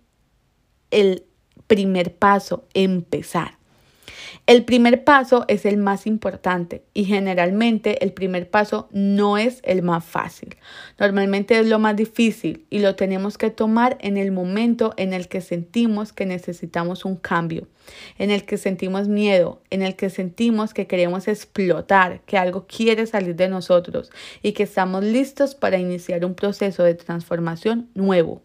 el 0.91 1.23
primer 1.67 2.15
paso, 2.15 2.65
empezar. 2.73 3.56
El 4.47 4.63
primer 4.63 5.03
paso 5.03 5.43
es 5.49 5.65
el 5.65 5.75
más 5.75 6.07
importante 6.07 6.85
y 6.93 7.03
generalmente 7.03 8.01
el 8.01 8.13
primer 8.13 8.49
paso 8.49 8.87
no 8.93 9.37
es 9.37 9.59
el 9.63 9.83
más 9.83 10.05
fácil. 10.05 10.55
Normalmente 10.97 11.59
es 11.59 11.67
lo 11.67 11.79
más 11.79 11.97
difícil 11.97 12.65
y 12.69 12.79
lo 12.79 12.95
tenemos 12.95 13.37
que 13.37 13.49
tomar 13.49 13.97
en 13.99 14.15
el 14.15 14.31
momento 14.31 14.93
en 14.95 15.11
el 15.11 15.27
que 15.27 15.41
sentimos 15.41 16.13
que 16.13 16.25
necesitamos 16.25 17.03
un 17.03 17.17
cambio, 17.17 17.67
en 18.17 18.31
el 18.31 18.45
que 18.45 18.57
sentimos 18.57 19.09
miedo, 19.09 19.61
en 19.69 19.81
el 19.81 19.97
que 19.97 20.09
sentimos 20.09 20.73
que 20.73 20.87
queremos 20.87 21.27
explotar, 21.27 22.21
que 22.21 22.37
algo 22.37 22.67
quiere 22.67 23.05
salir 23.05 23.35
de 23.35 23.49
nosotros 23.49 24.11
y 24.41 24.53
que 24.53 24.63
estamos 24.63 25.03
listos 25.03 25.55
para 25.55 25.77
iniciar 25.77 26.23
un 26.23 26.35
proceso 26.35 26.83
de 26.83 26.95
transformación 26.95 27.89
nuevo. 27.95 28.41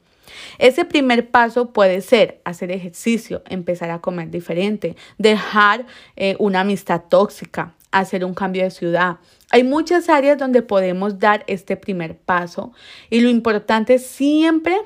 Ese 0.58 0.84
primer 0.84 1.30
paso 1.30 1.72
puede 1.72 2.00
ser 2.00 2.40
hacer 2.44 2.70
ejercicio, 2.70 3.42
empezar 3.48 3.90
a 3.90 4.00
comer 4.00 4.30
diferente, 4.30 4.96
dejar 5.18 5.86
eh, 6.16 6.36
una 6.38 6.60
amistad 6.60 7.02
tóxica, 7.08 7.74
hacer 7.90 8.24
un 8.24 8.34
cambio 8.34 8.64
de 8.64 8.70
ciudad. 8.70 9.18
Hay 9.50 9.64
muchas 9.64 10.08
áreas 10.08 10.38
donde 10.38 10.62
podemos 10.62 11.18
dar 11.18 11.44
este 11.46 11.76
primer 11.76 12.16
paso 12.16 12.72
y 13.10 13.20
lo 13.20 13.28
importante 13.28 13.98
siempre 13.98 14.76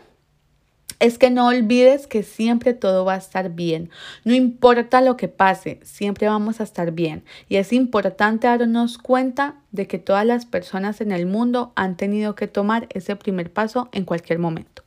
es 0.99 1.19
que 1.19 1.31
no 1.31 1.49
olvides 1.49 2.07
que 2.07 2.23
siempre 2.23 2.73
todo 2.73 3.05
va 3.05 3.15
a 3.15 3.19
estar 3.19 3.51
bien. 3.51 3.91
No 4.25 4.35
importa 4.35 5.01
lo 5.01 5.17
que 5.17 5.29
pase, 5.29 5.81
siempre 5.83 6.27
vamos 6.27 6.61
a 6.61 6.65
estar 6.65 6.93
bien. 6.93 7.25
Y 7.49 7.57
es 7.57 7.73
importante 7.73 8.47
darnos 8.47 8.99
cuenta 8.99 9.57
de 9.73 9.87
que 9.87 9.99
todas 9.99 10.25
las 10.25 10.47
personas 10.47 11.01
en 11.01 11.13
el 11.13 11.27
mundo 11.27 11.73
han 11.77 11.97
tenido 11.97 12.35
que 12.35 12.49
tomar 12.49 12.87
ese 12.91 13.17
primer 13.17 13.53
paso 13.53 13.89
en 13.93 14.05
cualquier 14.05 14.39
momento. 14.39 14.86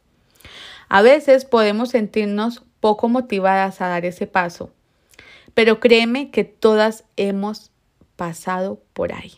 A 0.89 1.03
veces 1.03 1.45
podemos 1.45 1.89
sentirnos 1.89 2.63
poco 2.79 3.09
motivadas 3.09 3.79
a 3.79 3.87
dar 3.87 4.05
ese 4.05 4.25
paso, 4.25 4.71
pero 5.53 5.79
créeme 5.79 6.31
que 6.31 6.43
todas 6.43 7.05
hemos 7.15 7.71
pasado 8.15 8.81
por 8.93 9.13
ahí. 9.13 9.33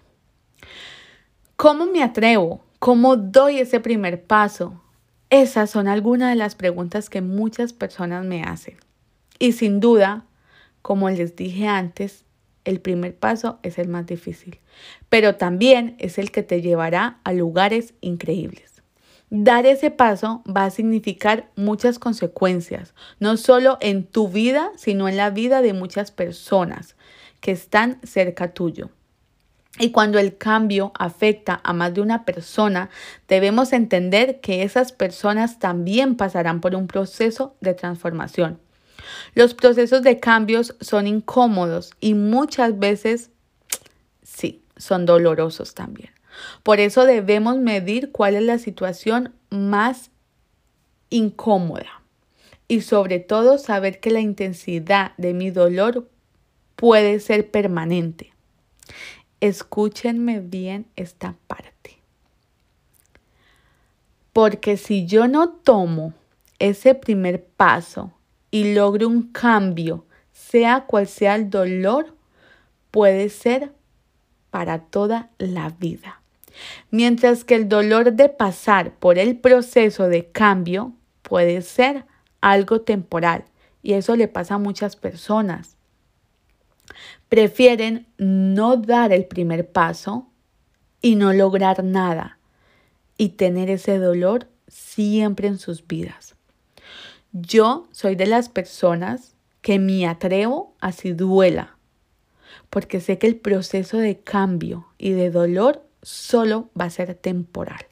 ¿Cómo 1.58 1.86
me 1.86 2.04
atrevo? 2.04 2.64
¿Cómo 2.80 3.18
doy 3.18 3.60
ese 3.60 3.80
primer 3.80 4.24
paso? 4.24 4.82
Esas 5.30 5.70
son 5.70 5.88
algunas 5.88 6.30
de 6.30 6.36
las 6.36 6.56
preguntas 6.56 7.10
que 7.10 7.22
muchas 7.22 7.74
personas 7.74 8.26
me 8.26 8.44
hacen. 8.44 8.78
Y 9.38 9.52
sin 9.52 9.80
duda, 9.80 10.26
como 10.82 11.10
les 11.10 11.36
dije 11.36 11.68
antes, 11.68 12.26
el 12.64 12.80
primer 12.80 13.16
paso 13.16 13.60
es 13.64 13.78
el 13.78 13.88
más 13.88 14.06
difícil, 14.06 14.60
pero 15.10 15.36
también 15.36 15.96
es 16.00 16.18
el 16.18 16.32
que 16.32 16.44
te 16.44 16.62
llevará 16.62 17.20
a 17.24 17.34
lugares 17.34 17.94
increíbles. 18.02 18.71
Dar 19.34 19.66
ese 19.66 19.92
paso 19.92 20.44
va 20.46 20.66
a 20.66 20.72
significar 20.72 21.50
muchas 21.56 22.00
consecuencias, 22.00 22.94
no 23.22 23.38
solo 23.38 23.78
en 23.80 24.04
tu 24.04 24.28
vida, 24.28 24.74
sino 24.76 25.08
en 25.08 25.16
la 25.16 25.30
vida 25.30 25.62
de 25.62 25.72
muchas 25.72 26.12
personas 26.12 26.98
que 27.40 27.54
están 27.54 28.02
cerca 28.04 28.54
tuyo. 28.54 28.90
Y 29.80 29.92
cuando 29.92 30.20
el 30.20 30.38
cambio 30.38 30.92
afecta 31.00 31.62
a 31.64 31.72
más 31.72 31.94
de 31.94 32.02
una 32.02 32.26
persona, 32.26 32.90
debemos 33.30 33.72
entender 33.72 34.42
que 34.42 34.64
esas 34.64 34.92
personas 34.92 35.60
también 35.60 36.18
pasarán 36.18 36.60
por 36.60 36.76
un 36.76 36.88
proceso 36.88 37.56
de 37.62 37.74
transformación. 37.74 38.60
Los 39.34 39.54
procesos 39.54 40.04
de 40.04 40.20
cambios 40.20 40.76
son 40.82 41.08
incómodos 41.08 41.92
y 42.02 42.16
muchas 42.16 42.78
veces, 42.78 43.30
sí, 44.24 44.62
son 44.76 45.06
dolorosos 45.06 45.74
también. 45.74 46.12
Por 46.64 46.80
eso 46.80 47.06
debemos 47.06 47.58
medir 47.58 48.12
cuál 48.12 48.36
es 48.36 48.44
la 48.44 48.58
situación 48.58 49.34
más 49.50 50.12
incómoda 51.10 52.02
y 52.68 52.82
sobre 52.82 53.20
todo 53.20 53.58
saber 53.58 54.00
que 54.00 54.12
la 54.12 54.22
intensidad 54.22 55.12
de 55.18 55.34
mi 55.34 55.52
dolor 55.52 56.08
puede 56.78 57.20
ser 57.20 57.52
permanente. 57.52 58.34
Escúchenme 59.42 60.40
bien 60.40 60.86
esta 60.96 61.36
parte. 61.48 61.98
Porque 64.32 64.78
si 64.78 65.06
yo 65.06 65.28
no 65.28 65.50
tomo 65.50 66.14
ese 66.60 66.96
primer 66.96 67.44
paso 67.44 68.14
y 68.52 68.74
logro 68.74 69.08
un 69.10 69.24
cambio, 69.34 70.06
sea 70.32 70.86
cual 70.86 71.08
sea 71.08 71.36
el 71.36 71.50
dolor, 71.50 72.16
puede 72.90 73.30
ser 73.30 73.74
para 74.50 74.80
toda 74.80 75.30
la 75.38 75.70
vida. 75.70 76.21
Mientras 76.90 77.44
que 77.44 77.56
el 77.56 77.70
dolor 77.70 78.14
de 78.14 78.30
pasar 78.30 78.94
por 78.96 79.18
el 79.18 79.38
proceso 79.38 80.08
de 80.08 80.26
cambio 80.32 80.94
puede 81.22 81.62
ser 81.62 82.06
algo 82.42 82.82
temporal 82.82 83.46
y 83.82 83.94
eso 83.94 84.16
le 84.16 84.28
pasa 84.28 84.56
a 84.56 84.60
muchas 84.60 84.96
personas. 84.96 85.78
Prefieren 87.30 88.08
no 88.18 88.78
dar 88.78 89.14
el 89.14 89.26
primer 89.26 89.70
paso 89.72 90.28
y 91.02 91.16
no 91.16 91.34
lograr 91.34 91.84
nada 91.84 92.38
y 93.18 93.30
tener 93.30 93.70
ese 93.70 93.98
dolor 93.98 94.48
siempre 94.68 95.48
en 95.48 95.58
sus 95.58 95.88
vidas. 95.88 96.36
Yo 97.32 97.88
soy 97.92 98.16
de 98.16 98.26
las 98.26 98.50
personas 98.50 99.36
que 99.62 99.80
me 99.80 100.08
atrevo 100.08 100.76
a 100.80 100.92
si 100.92 101.14
duela, 101.14 101.78
porque 102.70 103.00
sé 103.00 103.18
que 103.18 103.28
el 103.28 103.38
proceso 103.38 103.98
de 103.98 104.20
cambio 104.20 104.88
y 104.98 105.12
de 105.12 105.30
dolor 105.30 105.88
solo 106.02 106.70
va 106.80 106.86
a 106.86 106.90
ser 106.90 107.14
temporal. 107.16 107.86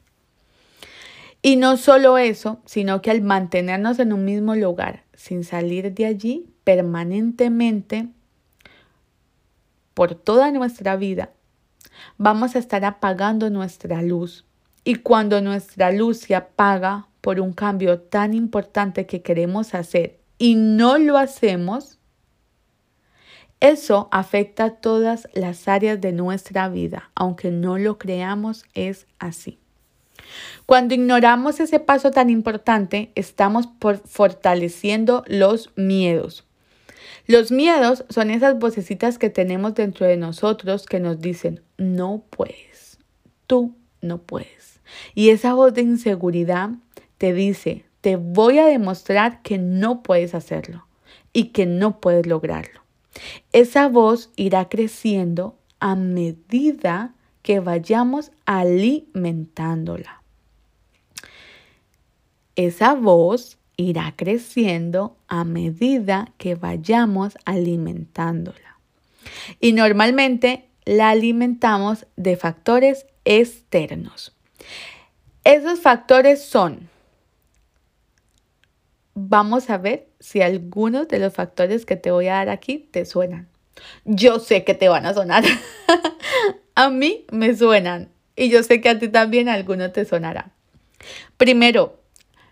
Y 1.41 1.55
no 1.55 1.77
solo 1.77 2.17
eso, 2.17 2.61
sino 2.65 3.01
que 3.01 3.11
al 3.11 3.21
mantenernos 3.21 3.99
en 3.99 4.11
un 4.11 4.25
mismo 4.25 4.55
lugar, 4.55 5.03
sin 5.13 5.43
salir 5.43 5.93
de 5.93 6.05
allí 6.05 6.53
permanentemente, 6.63 8.09
por 9.93 10.15
toda 10.15 10.51
nuestra 10.51 10.95
vida, 10.95 11.31
vamos 12.17 12.55
a 12.55 12.59
estar 12.59 12.83
apagando 12.85 13.49
nuestra 13.49 14.01
luz. 14.01 14.45
Y 14.83 14.95
cuando 14.95 15.41
nuestra 15.41 15.91
luz 15.91 16.19
se 16.19 16.35
apaga 16.35 17.07
por 17.21 17.39
un 17.39 17.53
cambio 17.53 17.99
tan 17.99 18.33
importante 18.33 19.05
que 19.05 19.21
queremos 19.21 19.73
hacer 19.73 20.19
y 20.37 20.55
no 20.55 20.97
lo 20.97 21.17
hacemos, 21.17 21.98
eso 23.59 24.07
afecta 24.11 24.75
todas 24.75 25.27
las 25.33 25.67
áreas 25.67 25.99
de 25.99 26.13
nuestra 26.13 26.69
vida, 26.69 27.11
aunque 27.15 27.51
no 27.51 27.77
lo 27.77 27.97
creamos, 27.97 28.63
es 28.73 29.05
así. 29.19 29.59
Cuando 30.65 30.93
ignoramos 30.93 31.59
ese 31.59 31.79
paso 31.79 32.11
tan 32.11 32.29
importante, 32.29 33.11
estamos 33.15 33.67
fortaleciendo 34.05 35.23
los 35.27 35.71
miedos. 35.75 36.45
Los 37.27 37.51
miedos 37.51 38.05
son 38.09 38.31
esas 38.31 38.57
vocecitas 38.57 39.17
que 39.17 39.29
tenemos 39.29 39.75
dentro 39.75 40.05
de 40.05 40.17
nosotros 40.17 40.85
que 40.85 40.99
nos 40.99 41.19
dicen, 41.19 41.61
no 41.77 42.23
puedes, 42.29 42.97
tú 43.45 43.75
no 44.01 44.19
puedes, 44.19 44.79
Y 45.13 45.29
esa 45.29 45.53
voz 45.53 45.73
de 45.73 45.81
inseguridad 45.81 46.71
te 47.17 47.33
dice, 47.33 47.85
te 48.01 48.15
voy 48.15 48.59
a 48.59 48.65
demostrar 48.65 49.41
que 49.41 49.57
no 49.57 50.01
puedes 50.01 50.33
hacerlo 50.33 50.85
y 51.33 51.45
que 51.45 51.65
no 51.65 51.99
puedes 51.99 52.25
lograrlo. 52.25 52.78
Esa 53.51 53.87
voz 53.87 54.31
irá 54.35 54.69
creciendo 54.69 55.57
a 55.79 55.95
medida 55.95 57.13
que 57.41 57.59
vayamos 57.59 58.31
alimentándola. 58.45 60.21
Esa 62.55 62.93
voz 62.93 63.57
irá 63.77 64.13
creciendo 64.15 65.15
a 65.27 65.45
medida 65.45 66.33
que 66.37 66.55
vayamos 66.55 67.37
alimentándola. 67.45 68.77
Y 69.61 69.71
normalmente 69.71 70.67
la 70.83 71.09
alimentamos 71.09 72.05
de 72.17 72.35
factores 72.35 73.05
externos. 73.23 74.35
Esos 75.45 75.79
factores 75.79 76.43
son, 76.43 76.88
vamos 79.27 79.69
a 79.69 79.77
ver 79.77 80.07
si 80.19 80.41
algunos 80.41 81.07
de 81.07 81.19
los 81.19 81.33
factores 81.33 81.85
que 81.85 81.95
te 81.95 82.11
voy 82.11 82.27
a 82.27 82.35
dar 82.35 82.49
aquí 82.49 82.87
te 82.91 83.05
suenan. 83.05 83.49
Yo 84.05 84.39
sé 84.39 84.63
que 84.63 84.73
te 84.73 84.89
van 84.89 85.05
a 85.05 85.13
sonar. 85.13 85.43
a 86.75 86.89
mí 86.89 87.25
me 87.31 87.55
suenan 87.55 88.09
y 88.35 88.49
yo 88.49 88.63
sé 88.63 88.79
que 88.79 88.89
a 88.89 88.99
ti 88.99 89.09
también 89.09 89.49
alguno 89.49 89.91
te 89.91 90.05
sonará. 90.05 90.51
Primero, 91.37 91.99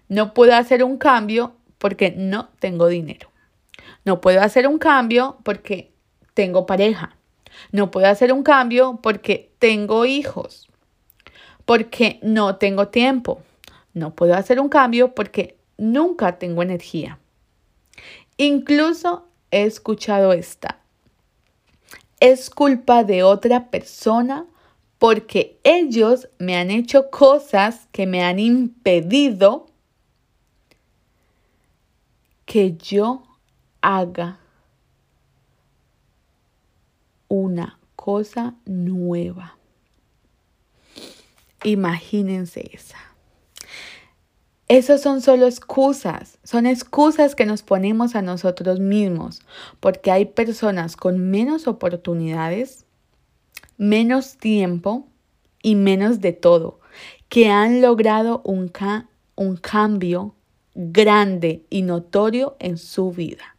no 0.10 0.34
puedo 0.34 0.56
hacer 0.56 0.84
un 0.84 0.98
cambio 0.98 1.56
porque 1.78 2.12
no 2.12 2.50
tengo 2.60 2.88
dinero. 2.88 3.32
No 4.04 4.20
puedo 4.20 4.42
hacer 4.42 4.68
un 4.68 4.78
cambio 4.78 5.38
porque 5.44 5.94
tengo 6.34 6.66
pareja. 6.66 7.16
No 7.72 7.92
puedo 7.92 8.08
hacer 8.08 8.34
un 8.34 8.44
cambio 8.44 9.00
porque 9.02 9.52
tengo 9.60 10.06
hijos. 10.06 10.68
Porque 11.66 12.20
no 12.22 12.58
tengo 12.58 12.90
tiempo. 12.90 13.42
No 13.94 14.16
puedo 14.16 14.36
hacer 14.36 14.60
un 14.60 14.70
cambio 14.70 15.14
porque 15.16 15.57
nunca 15.78 16.38
tengo 16.40 16.62
energía. 16.62 17.20
Incluso 18.38 19.28
he 19.52 19.64
escuchado 19.64 20.34
esta. 20.34 20.80
Es 22.20 22.50
culpa 22.50 23.04
de 23.04 23.24
otra 23.24 23.70
persona 23.70 24.46
porque 25.00 25.60
ellos 25.64 26.28
me 26.40 26.58
han 26.58 26.72
hecho 26.72 27.10
cosas 27.10 27.88
que 27.92 28.08
me 28.08 28.24
han 28.24 28.40
impedido 28.40 29.68
que 32.46 32.76
yo 32.78 33.24
haga 33.82 34.40
una 37.28 37.78
cosa 37.96 38.56
nueva. 38.66 39.58
Imagínense 41.64 42.70
esa. 42.74 43.07
Esos 44.70 45.00
son 45.00 45.22
solo 45.22 45.48
excusas, 45.48 46.40
son 46.44 46.66
excusas 46.66 47.36
que 47.36 47.46
nos 47.46 47.64
ponemos 47.64 48.16
a 48.16 48.22
nosotros 48.22 48.82
mismos, 48.82 49.42
porque 49.80 50.12
hay 50.12 50.26
personas 50.26 50.98
con 50.98 51.30
menos 51.30 51.68
oportunidades, 51.68 52.86
menos 53.78 54.36
tiempo 54.36 55.08
y 55.64 55.76
menos 55.76 56.20
de 56.20 56.34
todo, 56.34 56.82
que 57.30 57.50
han 57.50 57.82
logrado 57.82 58.42
un, 58.44 58.74
un 59.36 59.56
cambio 59.56 60.36
grande 60.76 61.64
y 61.70 61.84
notorio 61.84 62.58
en 62.60 62.78
su 62.78 63.12
vida. 63.12 63.56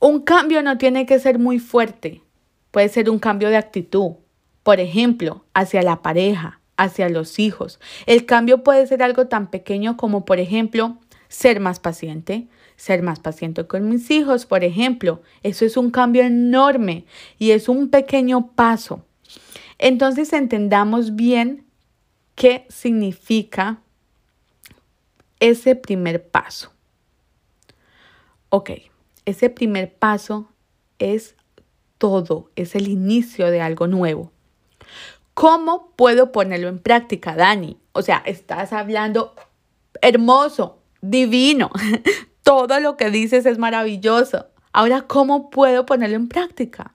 Un 0.00 0.20
cambio 0.20 0.62
no 0.62 0.76
tiene 0.76 1.06
que 1.06 1.18
ser 1.18 1.38
muy 1.38 1.58
fuerte, 1.58 2.22
puede 2.70 2.90
ser 2.90 3.08
un 3.08 3.18
cambio 3.18 3.48
de 3.48 3.56
actitud, 3.56 4.16
por 4.62 4.80
ejemplo, 4.80 5.46
hacia 5.54 5.82
la 5.82 6.02
pareja, 6.02 6.59
hacia 6.80 7.10
los 7.10 7.38
hijos. 7.38 7.78
El 8.06 8.24
cambio 8.24 8.64
puede 8.64 8.86
ser 8.86 9.02
algo 9.02 9.26
tan 9.26 9.50
pequeño 9.50 9.98
como, 9.98 10.24
por 10.24 10.40
ejemplo, 10.40 10.96
ser 11.28 11.60
más 11.60 11.78
paciente, 11.78 12.48
ser 12.76 13.02
más 13.02 13.20
paciente 13.20 13.66
con 13.66 13.88
mis 13.88 14.10
hijos, 14.10 14.46
por 14.46 14.64
ejemplo. 14.64 15.20
Eso 15.42 15.66
es 15.66 15.76
un 15.76 15.90
cambio 15.90 16.22
enorme 16.22 17.04
y 17.38 17.50
es 17.50 17.68
un 17.68 17.90
pequeño 17.90 18.52
paso. 18.52 19.04
Entonces 19.78 20.32
entendamos 20.32 21.16
bien 21.16 21.66
qué 22.34 22.64
significa 22.70 23.80
ese 25.38 25.76
primer 25.76 26.26
paso. 26.28 26.72
Ok, 28.48 28.70
ese 29.26 29.50
primer 29.50 29.92
paso 29.92 30.48
es 30.98 31.34
todo, 31.98 32.50
es 32.56 32.74
el 32.74 32.88
inicio 32.88 33.50
de 33.50 33.60
algo 33.60 33.86
nuevo. 33.86 34.32
¿Cómo 35.40 35.94
puedo 35.96 36.32
ponerlo 36.32 36.68
en 36.68 36.80
práctica, 36.80 37.34
Dani? 37.34 37.78
O 37.92 38.02
sea, 38.02 38.22
estás 38.26 38.74
hablando 38.74 39.34
hermoso, 40.02 40.82
divino, 41.00 41.70
todo 42.42 42.78
lo 42.78 42.98
que 42.98 43.08
dices 43.08 43.46
es 43.46 43.56
maravilloso. 43.56 44.48
Ahora, 44.74 45.06
¿cómo 45.06 45.48
puedo 45.48 45.86
ponerlo 45.86 46.16
en 46.16 46.28
práctica? 46.28 46.92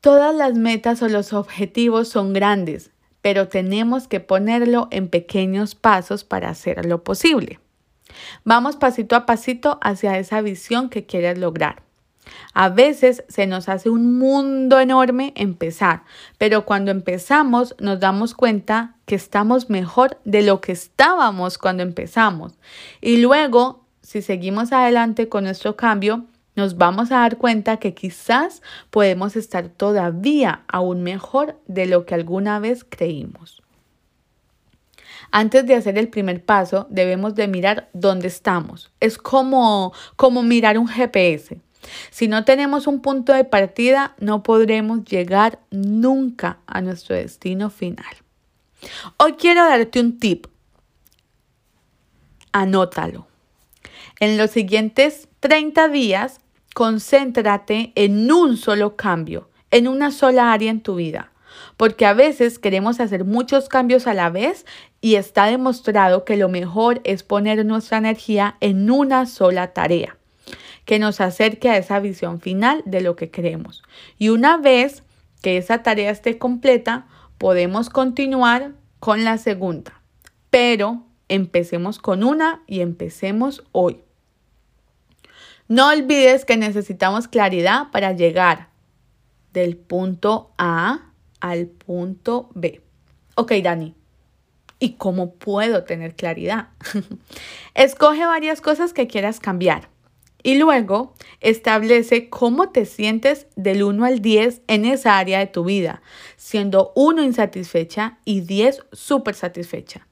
Todas 0.00 0.34
las 0.34 0.54
metas 0.54 1.02
o 1.02 1.10
los 1.10 1.34
objetivos 1.34 2.08
son 2.08 2.32
grandes, 2.32 2.90
pero 3.20 3.48
tenemos 3.48 4.08
que 4.08 4.20
ponerlo 4.20 4.88
en 4.90 5.08
pequeños 5.08 5.74
pasos 5.74 6.24
para 6.24 6.48
hacerlo 6.48 7.04
posible. 7.04 7.60
Vamos 8.44 8.76
pasito 8.76 9.14
a 9.14 9.26
pasito 9.26 9.78
hacia 9.82 10.16
esa 10.16 10.40
visión 10.40 10.88
que 10.88 11.04
quieres 11.04 11.36
lograr. 11.36 11.82
A 12.54 12.68
veces 12.68 13.24
se 13.28 13.46
nos 13.46 13.68
hace 13.68 13.90
un 13.90 14.18
mundo 14.18 14.80
enorme 14.80 15.32
empezar, 15.36 16.02
pero 16.38 16.64
cuando 16.64 16.90
empezamos 16.90 17.74
nos 17.78 18.00
damos 18.00 18.34
cuenta 18.34 18.94
que 19.06 19.14
estamos 19.14 19.70
mejor 19.70 20.18
de 20.24 20.42
lo 20.42 20.60
que 20.60 20.72
estábamos 20.72 21.58
cuando 21.58 21.82
empezamos. 21.82 22.54
Y 23.00 23.18
luego, 23.18 23.84
si 24.02 24.22
seguimos 24.22 24.72
adelante 24.72 25.28
con 25.28 25.44
nuestro 25.44 25.76
cambio, 25.76 26.24
nos 26.56 26.76
vamos 26.76 27.12
a 27.12 27.18
dar 27.18 27.36
cuenta 27.38 27.76
que 27.76 27.94
quizás 27.94 28.62
podemos 28.90 29.36
estar 29.36 29.68
todavía 29.68 30.64
aún 30.66 31.02
mejor 31.04 31.56
de 31.66 31.86
lo 31.86 32.04
que 32.04 32.14
alguna 32.14 32.58
vez 32.58 32.84
creímos. 32.84 33.62
Antes 35.30 35.66
de 35.66 35.74
hacer 35.74 35.98
el 35.98 36.08
primer 36.08 36.44
paso, 36.44 36.86
debemos 36.90 37.34
de 37.34 37.48
mirar 37.48 37.88
dónde 37.92 38.28
estamos. 38.28 38.90
Es 38.98 39.18
como, 39.18 39.92
como 40.16 40.42
mirar 40.42 40.78
un 40.78 40.88
GPS. 40.88 41.60
Si 42.10 42.28
no 42.28 42.44
tenemos 42.44 42.86
un 42.86 43.00
punto 43.00 43.32
de 43.32 43.44
partida, 43.44 44.14
no 44.18 44.42
podremos 44.42 45.04
llegar 45.04 45.60
nunca 45.70 46.58
a 46.66 46.80
nuestro 46.80 47.16
destino 47.16 47.70
final. 47.70 48.16
Hoy 49.16 49.34
quiero 49.34 49.64
darte 49.64 50.00
un 50.00 50.18
tip. 50.18 50.46
Anótalo. 52.52 53.26
En 54.20 54.36
los 54.36 54.50
siguientes 54.50 55.28
30 55.40 55.88
días 55.88 56.40
concéntrate 56.74 57.92
en 57.94 58.30
un 58.30 58.56
solo 58.56 58.96
cambio, 58.96 59.48
en 59.70 59.88
una 59.88 60.10
sola 60.10 60.52
área 60.52 60.70
en 60.70 60.80
tu 60.80 60.96
vida. 60.96 61.32
Porque 61.76 62.06
a 62.06 62.12
veces 62.12 62.58
queremos 62.58 63.00
hacer 63.00 63.24
muchos 63.24 63.68
cambios 63.68 64.06
a 64.06 64.14
la 64.14 64.30
vez 64.30 64.64
y 65.00 65.16
está 65.16 65.46
demostrado 65.46 66.24
que 66.24 66.36
lo 66.36 66.48
mejor 66.48 67.00
es 67.04 67.22
poner 67.22 67.64
nuestra 67.64 67.98
energía 67.98 68.56
en 68.60 68.90
una 68.90 69.26
sola 69.26 69.72
tarea 69.72 70.17
que 70.88 70.98
nos 70.98 71.20
acerque 71.20 71.68
a 71.68 71.76
esa 71.76 72.00
visión 72.00 72.40
final 72.40 72.82
de 72.86 73.02
lo 73.02 73.14
que 73.14 73.30
queremos. 73.30 73.82
Y 74.16 74.30
una 74.30 74.56
vez 74.56 75.02
que 75.42 75.58
esa 75.58 75.82
tarea 75.82 76.10
esté 76.10 76.38
completa, 76.38 77.06
podemos 77.36 77.90
continuar 77.90 78.72
con 78.98 79.22
la 79.22 79.36
segunda. 79.36 80.00
Pero 80.48 81.04
empecemos 81.28 81.98
con 81.98 82.24
una 82.24 82.62
y 82.66 82.80
empecemos 82.80 83.64
hoy. 83.72 84.00
No 85.68 85.90
olvides 85.90 86.46
que 86.46 86.56
necesitamos 86.56 87.28
claridad 87.28 87.90
para 87.92 88.12
llegar 88.12 88.70
del 89.52 89.76
punto 89.76 90.54
A 90.56 91.10
al 91.40 91.66
punto 91.66 92.48
B. 92.54 92.80
Ok, 93.34 93.52
Dani. 93.62 93.94
¿Y 94.78 94.94
cómo 94.94 95.34
puedo 95.34 95.84
tener 95.84 96.14
claridad? 96.16 96.68
Escoge 97.74 98.24
varias 98.24 98.62
cosas 98.62 98.94
que 98.94 99.06
quieras 99.06 99.38
cambiar 99.38 99.90
y 100.42 100.56
luego 100.56 101.14
establece 101.40 102.28
cómo 102.28 102.70
te 102.70 102.84
sientes 102.86 103.46
del 103.56 103.82
1 103.82 104.04
al 104.04 104.20
10 104.20 104.62
en 104.66 104.84
esa 104.84 105.18
área 105.18 105.38
de 105.38 105.46
tu 105.46 105.64
vida, 105.64 106.02
siendo 106.36 106.92
1 106.94 107.22
insatisfecha 107.22 108.18
y 108.24 108.42
10 108.42 108.84
súper 108.92 109.34
satisfecha. 109.34 110.06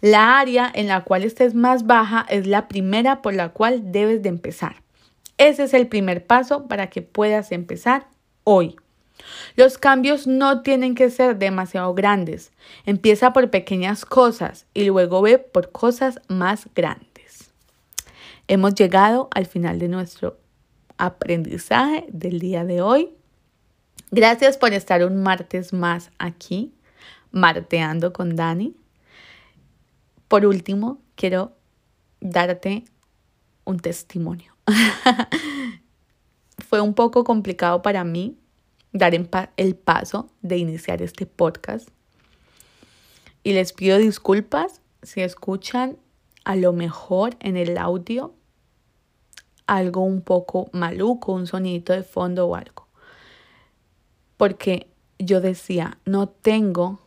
La 0.00 0.38
área 0.38 0.70
en 0.74 0.88
la 0.88 1.04
cual 1.04 1.24
estés 1.24 1.54
más 1.54 1.86
baja 1.86 2.26
es 2.28 2.46
la 2.46 2.68
primera 2.68 3.22
por 3.22 3.34
la 3.34 3.50
cual 3.50 3.92
debes 3.92 4.22
de 4.22 4.28
empezar. 4.28 4.82
Ese 5.38 5.64
es 5.64 5.74
el 5.74 5.88
primer 5.88 6.26
paso 6.26 6.68
para 6.68 6.90
que 6.90 7.02
puedas 7.02 7.50
empezar 7.52 8.06
hoy. 8.44 8.76
Los 9.56 9.78
cambios 9.78 10.26
no 10.26 10.62
tienen 10.62 10.94
que 10.94 11.10
ser 11.10 11.38
demasiado 11.38 11.94
grandes. 11.94 12.52
Empieza 12.84 13.32
por 13.32 13.50
pequeñas 13.50 14.04
cosas 14.04 14.66
y 14.74 14.84
luego 14.84 15.22
ve 15.22 15.38
por 15.38 15.72
cosas 15.72 16.20
más 16.28 16.68
grandes. 16.74 17.13
Hemos 18.46 18.74
llegado 18.74 19.28
al 19.32 19.46
final 19.46 19.78
de 19.78 19.88
nuestro 19.88 20.38
aprendizaje 20.98 22.06
del 22.10 22.40
día 22.40 22.64
de 22.64 22.82
hoy. 22.82 23.14
Gracias 24.10 24.58
por 24.58 24.74
estar 24.74 25.02
un 25.04 25.22
martes 25.22 25.72
más 25.72 26.10
aquí. 26.18 26.74
Marteando 27.30 28.12
con 28.12 28.36
Dani. 28.36 28.76
Por 30.28 30.46
último, 30.46 31.00
quiero 31.16 31.56
darte 32.20 32.84
un 33.64 33.80
testimonio. 33.80 34.56
Fue 36.68 36.80
un 36.80 36.94
poco 36.94 37.24
complicado 37.24 37.82
para 37.82 38.04
mí 38.04 38.38
dar 38.92 39.14
el 39.56 39.74
paso 39.74 40.30
de 40.42 40.58
iniciar 40.58 41.02
este 41.02 41.26
podcast. 41.26 41.88
Y 43.42 43.52
les 43.52 43.72
pido 43.72 43.98
disculpas 43.98 44.80
si 45.02 45.22
escuchan 45.22 45.98
a 46.44 46.56
lo 46.56 46.72
mejor 46.72 47.36
en 47.40 47.56
el 47.56 47.78
audio 47.78 48.34
algo 49.66 50.02
un 50.02 50.20
poco 50.20 50.68
maluco, 50.72 51.32
un 51.32 51.46
sonidito 51.46 51.92
de 51.92 52.02
fondo 52.02 52.46
o 52.46 52.54
algo. 52.54 52.86
Porque 54.36 54.88
yo 55.18 55.40
decía, 55.40 55.98
no 56.04 56.28
tengo 56.28 57.00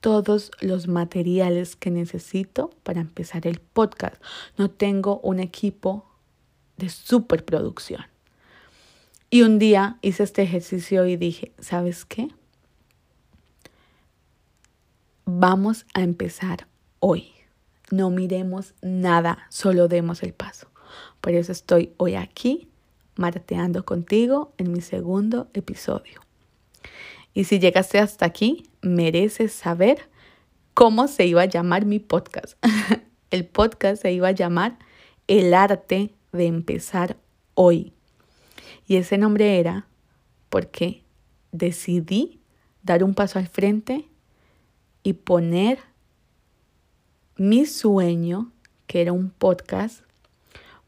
todos 0.00 0.50
los 0.60 0.86
materiales 0.88 1.76
que 1.76 1.90
necesito 1.90 2.70
para 2.82 3.00
empezar 3.00 3.46
el 3.46 3.60
podcast. 3.60 4.22
No 4.56 4.70
tengo 4.70 5.18
un 5.20 5.40
equipo 5.40 6.06
de 6.76 6.88
superproducción. 6.88 8.04
Y 9.30 9.42
un 9.42 9.58
día 9.58 9.98
hice 10.02 10.22
este 10.22 10.42
ejercicio 10.42 11.06
y 11.06 11.16
dije, 11.16 11.52
¿sabes 11.58 12.04
qué? 12.04 12.28
Vamos 15.24 15.86
a 15.94 16.02
empezar 16.02 16.68
hoy. 17.00 17.33
No 17.90 18.10
miremos 18.10 18.74
nada, 18.82 19.46
solo 19.50 19.88
demos 19.88 20.22
el 20.22 20.32
paso. 20.32 20.68
Por 21.20 21.34
eso 21.34 21.52
estoy 21.52 21.92
hoy 21.96 22.14
aquí 22.14 22.68
marteando 23.16 23.84
contigo 23.84 24.52
en 24.58 24.72
mi 24.72 24.80
segundo 24.80 25.48
episodio. 25.54 26.20
Y 27.32 27.44
si 27.44 27.58
llegaste 27.58 27.98
hasta 27.98 28.26
aquí, 28.26 28.70
mereces 28.80 29.52
saber 29.52 30.08
cómo 30.72 31.08
se 31.08 31.26
iba 31.26 31.42
a 31.42 31.46
llamar 31.46 31.84
mi 31.84 31.98
podcast. 31.98 32.54
el 33.30 33.44
podcast 33.44 34.02
se 34.02 34.12
iba 34.12 34.28
a 34.28 34.32
llamar 34.32 34.78
El 35.26 35.54
arte 35.54 36.14
de 36.32 36.46
empezar 36.46 37.16
hoy. 37.54 37.92
Y 38.86 38.96
ese 38.96 39.18
nombre 39.18 39.58
era 39.58 39.86
porque 40.48 41.02
decidí 41.52 42.40
dar 42.82 43.02
un 43.02 43.14
paso 43.14 43.38
al 43.38 43.48
frente 43.48 44.08
y 45.02 45.14
poner 45.14 45.78
mi 47.36 47.66
sueño, 47.66 48.52
que 48.86 49.02
era 49.02 49.12
un 49.12 49.30
podcast, 49.30 50.02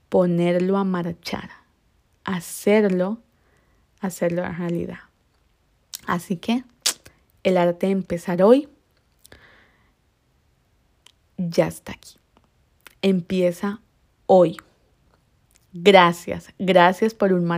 ponerlo 0.08 0.76
a 0.76 0.84
marchar, 0.84 1.50
hacerlo, 2.24 3.18
hacerlo 4.00 4.42
realidad. 4.52 5.00
Así 6.06 6.36
que 6.36 6.64
el 7.42 7.56
arte 7.56 7.86
de 7.86 7.92
empezar 7.92 8.42
hoy 8.42 8.68
ya 11.36 11.66
está 11.66 11.92
aquí. 11.92 12.16
Empieza 13.02 13.80
hoy. 14.26 14.56
Gracias, 15.72 16.54
gracias 16.58 17.12
por 17.12 17.32
un, 17.32 17.50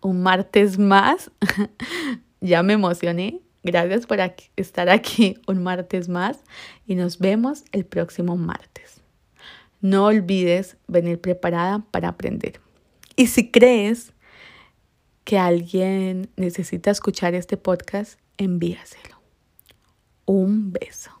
un 0.00 0.22
martes 0.22 0.78
más. 0.78 1.30
ya 2.40 2.62
me 2.62 2.72
emocioné. 2.74 3.40
Gracias 3.62 4.06
por 4.06 4.18
estar 4.56 4.88
aquí 4.88 5.38
un 5.46 5.62
martes 5.62 6.08
más 6.08 6.38
y 6.86 6.94
nos 6.94 7.18
vemos 7.18 7.64
el 7.72 7.84
próximo 7.84 8.36
martes. 8.36 9.02
No 9.80 10.06
olvides 10.06 10.76
venir 10.88 11.20
preparada 11.20 11.84
para 11.90 12.08
aprender. 12.08 12.60
Y 13.16 13.26
si 13.26 13.50
crees 13.50 14.12
que 15.24 15.38
alguien 15.38 16.30
necesita 16.36 16.90
escuchar 16.90 17.34
este 17.34 17.56
podcast, 17.56 18.18
envíaselo. 18.36 19.20
Un 20.26 20.72
beso. 20.72 21.19